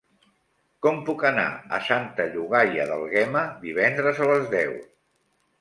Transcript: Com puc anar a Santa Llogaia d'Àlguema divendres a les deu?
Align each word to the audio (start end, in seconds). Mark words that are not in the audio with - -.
Com 0.85 1.01
puc 1.09 1.25
anar 1.29 1.43
a 1.77 1.79
Santa 1.89 2.27
Llogaia 2.31 2.89
d'Àlguema 2.93 3.47
divendres 3.67 4.23
a 4.27 4.31
les 4.35 4.49
deu? 4.59 4.77